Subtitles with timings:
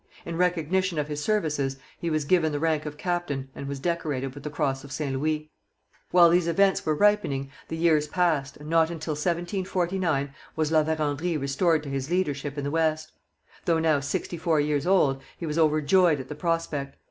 [0.25, 4.33] In recognition of his services he was given the rank of captain and was decorated
[4.33, 5.51] with the Cross of St Louis.
[6.09, 11.39] While these events were ripening, the years passed, and not until 1749 was La Vérendrye
[11.39, 13.11] restored to his leadership in the West.
[13.65, 16.95] Though now sixty four years old, he was overjoyed at the prospect.